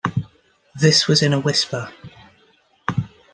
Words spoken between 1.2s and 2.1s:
in a whisper.